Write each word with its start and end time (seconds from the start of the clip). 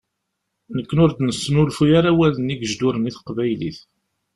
Nekni 0.75 0.99
ur 1.03 1.11
d-neslufuy 1.11 1.91
ara 1.99 2.09
awalen 2.15 2.53
igejduren 2.53 3.09
i 3.09 3.11
teqbaylit. 3.15 3.79